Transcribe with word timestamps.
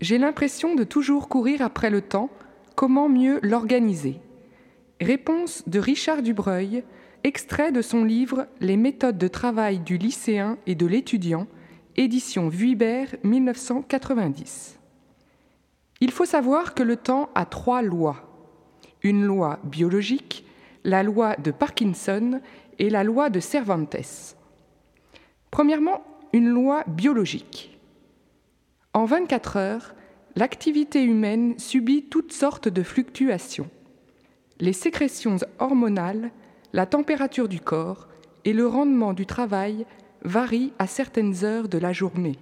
J'ai 0.00 0.18
l'impression 0.18 0.74
de 0.74 0.84
toujours 0.84 1.28
courir 1.28 1.62
après 1.62 1.90
le 1.90 2.02
temps. 2.02 2.30
Comment 2.74 3.08
mieux 3.08 3.38
l'organiser? 3.42 4.20
Réponse 5.00 5.62
de 5.68 5.78
Richard 5.78 6.22
Dubreuil, 6.22 6.84
extrait 7.22 7.72
de 7.72 7.82
son 7.82 8.04
livre 8.04 8.46
Les 8.60 8.76
méthodes 8.76 9.18
de 9.18 9.28
travail 9.28 9.78
du 9.78 9.96
lycéen 9.96 10.58
et 10.66 10.74
de 10.74 10.86
l'étudiant, 10.86 11.46
édition 11.96 12.48
Vuibert 12.48 13.14
1990. 13.22 14.78
Il 16.00 16.10
faut 16.10 16.24
savoir 16.24 16.74
que 16.74 16.82
le 16.82 16.96
temps 16.96 17.30
a 17.34 17.46
trois 17.46 17.82
lois. 17.82 18.30
Une 19.02 19.24
loi 19.24 19.60
biologique, 19.64 20.44
la 20.82 21.02
loi 21.02 21.36
de 21.36 21.50
Parkinson 21.50 22.40
et 22.78 22.90
la 22.90 23.04
loi 23.04 23.30
de 23.30 23.40
Cervantes. 23.40 24.36
Premièrement, 25.50 26.02
une 26.32 26.48
loi 26.48 26.82
biologique. 26.88 27.78
En 28.94 29.06
24 29.06 29.56
heures, 29.56 29.94
l'activité 30.36 31.02
humaine 31.02 31.58
subit 31.58 32.04
toutes 32.04 32.32
sortes 32.32 32.68
de 32.68 32.84
fluctuations. 32.84 33.68
Les 34.60 34.72
sécrétions 34.72 35.38
hormonales, 35.58 36.30
la 36.72 36.86
température 36.86 37.48
du 37.48 37.58
corps 37.58 38.06
et 38.44 38.52
le 38.52 38.68
rendement 38.68 39.12
du 39.12 39.26
travail 39.26 39.84
varient 40.22 40.72
à 40.78 40.86
certaines 40.86 41.44
heures 41.44 41.68
de 41.68 41.76
la 41.76 41.92
journée. 41.92 42.38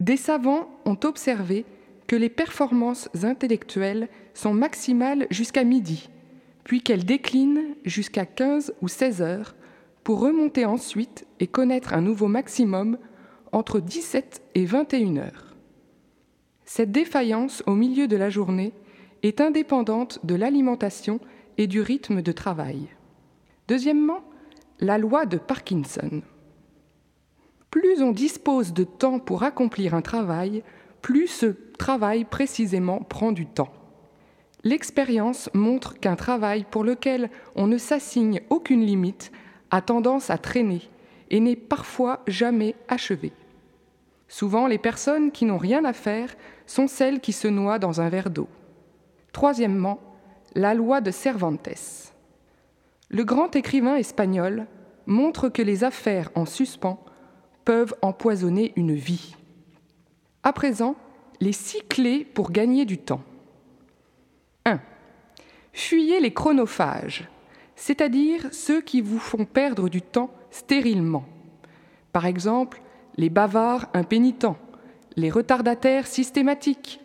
Des 0.00 0.16
savants 0.16 0.68
ont 0.84 0.98
observé 1.04 1.64
que 2.08 2.16
les 2.16 2.30
performances 2.30 3.08
intellectuelles 3.22 4.08
sont 4.34 4.54
maximales 4.54 5.28
jusqu'à 5.30 5.62
midi, 5.62 6.10
puis 6.64 6.82
qu'elles 6.82 7.04
déclinent 7.04 7.76
jusqu'à 7.84 8.26
15 8.26 8.74
ou 8.82 8.88
16 8.88 9.22
heures 9.22 9.54
pour 10.02 10.18
remonter 10.18 10.64
ensuite 10.64 11.26
et 11.38 11.46
connaître 11.46 11.94
un 11.94 12.00
nouveau 12.00 12.26
maximum 12.26 12.98
entre 13.52 13.80
17 13.80 14.42
et 14.54 14.64
21 14.64 15.16
heures. 15.16 15.56
Cette 16.64 16.92
défaillance 16.92 17.62
au 17.66 17.74
milieu 17.74 18.08
de 18.08 18.16
la 18.16 18.30
journée 18.30 18.72
est 19.22 19.40
indépendante 19.40 20.20
de 20.24 20.34
l'alimentation 20.34 21.20
et 21.56 21.66
du 21.66 21.80
rythme 21.80 22.22
de 22.22 22.32
travail. 22.32 22.88
Deuxièmement, 23.66 24.22
la 24.80 24.98
loi 24.98 25.26
de 25.26 25.38
Parkinson. 25.38 26.22
Plus 27.70 28.02
on 28.02 28.12
dispose 28.12 28.72
de 28.72 28.84
temps 28.84 29.18
pour 29.18 29.42
accomplir 29.42 29.94
un 29.94 30.02
travail, 30.02 30.62
plus 31.02 31.26
ce 31.26 31.54
travail 31.78 32.24
précisément 32.24 33.00
prend 33.00 33.32
du 33.32 33.46
temps. 33.46 33.72
L'expérience 34.64 35.50
montre 35.54 35.98
qu'un 35.98 36.16
travail 36.16 36.64
pour 36.70 36.84
lequel 36.84 37.30
on 37.54 37.66
ne 37.66 37.78
s'assigne 37.78 38.42
aucune 38.50 38.84
limite 38.84 39.32
a 39.70 39.80
tendance 39.80 40.30
à 40.30 40.38
traîner 40.38 40.82
et 41.30 41.40
n'est 41.40 41.56
parfois 41.56 42.22
jamais 42.26 42.74
achevé. 42.88 43.32
Souvent, 44.28 44.66
les 44.66 44.78
personnes 44.78 45.30
qui 45.30 45.44
n'ont 45.44 45.58
rien 45.58 45.84
à 45.84 45.92
faire 45.92 46.34
sont 46.66 46.86
celles 46.86 47.20
qui 47.20 47.32
se 47.32 47.48
noient 47.48 47.78
dans 47.78 48.00
un 48.00 48.08
verre 48.08 48.30
d'eau. 48.30 48.48
Troisièmement, 49.32 50.00
la 50.54 50.74
loi 50.74 51.00
de 51.00 51.10
Cervantes. 51.10 52.12
Le 53.08 53.24
grand 53.24 53.56
écrivain 53.56 53.96
espagnol 53.96 54.66
montre 55.06 55.48
que 55.48 55.62
les 55.62 55.84
affaires 55.84 56.30
en 56.34 56.44
suspens 56.44 57.02
peuvent 57.64 57.94
empoisonner 58.02 58.72
une 58.76 58.94
vie. 58.94 59.34
À 60.42 60.52
présent, 60.52 60.94
les 61.40 61.52
six 61.52 61.82
clés 61.88 62.24
pour 62.24 62.50
gagner 62.50 62.84
du 62.84 62.98
temps. 62.98 63.22
1. 64.66 64.80
Fuyez 65.72 66.20
les 66.20 66.32
chronophages, 66.34 67.28
c'est-à-dire 67.78 68.48
ceux 68.50 68.80
qui 68.80 69.00
vous 69.00 69.20
font 69.20 69.44
perdre 69.44 69.88
du 69.88 70.02
temps 70.02 70.30
stérilement. 70.50 71.24
Par 72.12 72.26
exemple, 72.26 72.82
les 73.16 73.30
bavards 73.30 73.86
impénitents, 73.94 74.58
les 75.16 75.30
retardataires 75.30 76.08
systématiques, 76.08 77.00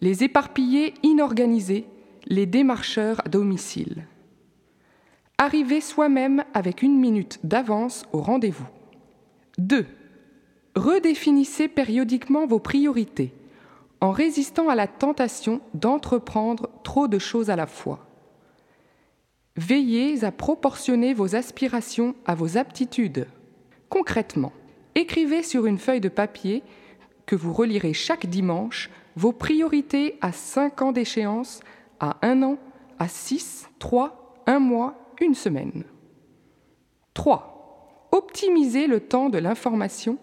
les 0.00 0.24
éparpillés 0.24 0.94
inorganisés, 1.02 1.86
les 2.26 2.46
démarcheurs 2.46 3.20
à 3.24 3.28
domicile. 3.28 4.06
Arrivez 5.36 5.82
soi-même 5.82 6.42
avec 6.54 6.80
une 6.82 6.98
minute 6.98 7.38
d'avance 7.44 8.04
au 8.12 8.20
rendez-vous. 8.20 8.66
2. 9.58 9.86
Redéfinissez 10.74 11.68
périodiquement 11.68 12.46
vos 12.46 12.60
priorités 12.60 13.34
en 14.00 14.10
résistant 14.10 14.70
à 14.70 14.74
la 14.74 14.86
tentation 14.86 15.60
d'entreprendre 15.74 16.70
trop 16.82 17.08
de 17.08 17.18
choses 17.18 17.50
à 17.50 17.56
la 17.56 17.66
fois. 17.66 18.06
Veillez 19.56 20.24
à 20.24 20.32
proportionner 20.32 21.14
vos 21.14 21.36
aspirations 21.36 22.16
à 22.26 22.34
vos 22.34 22.58
aptitudes. 22.58 23.28
Concrètement, 23.88 24.52
écrivez 24.96 25.44
sur 25.44 25.66
une 25.66 25.78
feuille 25.78 26.00
de 26.00 26.08
papier 26.08 26.64
que 27.24 27.36
vous 27.36 27.52
relirez 27.52 27.92
chaque 27.92 28.26
dimanche 28.26 28.90
vos 29.14 29.32
priorités 29.32 30.18
à 30.20 30.32
5 30.32 30.82
ans 30.82 30.92
d'échéance, 30.92 31.60
à 32.00 32.16
1 32.22 32.42
an, 32.42 32.58
à 32.98 33.06
6, 33.06 33.68
3, 33.78 34.42
1 34.46 34.58
mois, 34.58 34.94
une 35.20 35.34
semaine. 35.34 35.84
3. 37.14 38.08
Optimisez 38.10 38.88
le 38.88 38.98
temps 38.98 39.30
de 39.30 39.38
l'information 39.38 40.18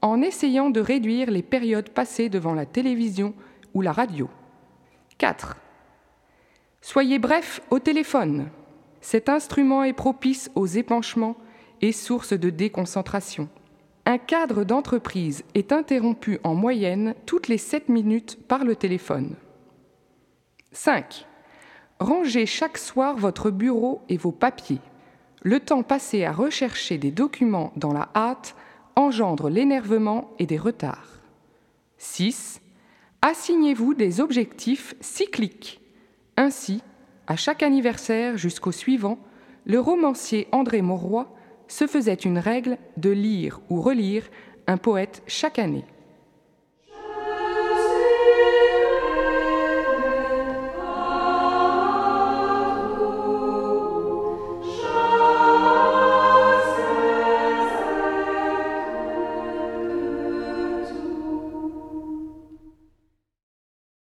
en 0.00 0.22
essayant 0.22 0.70
de 0.70 0.80
réduire 0.80 1.30
les 1.32 1.42
périodes 1.42 1.90
passées 1.90 2.28
devant 2.28 2.54
la 2.54 2.66
télévision 2.66 3.34
ou 3.74 3.82
la 3.82 3.90
radio. 3.90 4.30
4. 5.18 5.56
Soyez 6.80 7.18
bref 7.18 7.60
au 7.70 7.80
téléphone. 7.80 8.48
Cet 9.00 9.28
instrument 9.28 9.82
est 9.82 9.92
propice 9.92 10.50
aux 10.54 10.66
épanchements 10.66 11.36
et 11.80 11.92
source 11.92 12.32
de 12.32 12.50
déconcentration. 12.50 13.48
Un 14.06 14.18
cadre 14.18 14.64
d'entreprise 14.64 15.44
est 15.54 15.72
interrompu 15.72 16.38
en 16.44 16.54
moyenne 16.54 17.14
toutes 17.26 17.48
les 17.48 17.58
7 17.58 17.88
minutes 17.88 18.38
par 18.48 18.64
le 18.64 18.76
téléphone. 18.76 19.36
5. 20.72 21.26
Rangez 21.98 22.46
chaque 22.46 22.78
soir 22.78 23.16
votre 23.16 23.50
bureau 23.50 24.02
et 24.08 24.16
vos 24.16 24.32
papiers. 24.32 24.80
Le 25.42 25.60
temps 25.60 25.82
passé 25.82 26.24
à 26.24 26.32
rechercher 26.32 26.98
des 26.98 27.10
documents 27.10 27.72
dans 27.76 27.92
la 27.92 28.08
hâte 28.14 28.54
engendre 28.96 29.48
l'énervement 29.48 30.30
et 30.38 30.46
des 30.46 30.58
retards. 30.58 31.20
6. 31.98 32.60
Assignez-vous 33.22 33.94
des 33.94 34.20
objectifs 34.20 34.94
cycliques. 35.00 35.80
Ainsi, 36.36 36.82
à 37.30 37.36
chaque 37.36 37.62
anniversaire 37.62 38.36
jusqu'au 38.36 38.72
suivant, 38.72 39.16
le 39.64 39.78
romancier 39.78 40.48
André 40.50 40.82
Mauroy 40.82 41.32
se 41.68 41.86
faisait 41.86 42.14
une 42.14 42.40
règle 42.40 42.76
de 42.96 43.10
lire 43.10 43.60
ou 43.70 43.80
relire 43.80 44.24
un 44.66 44.76
poète 44.76 45.22
chaque 45.28 45.60
année. 45.60 45.84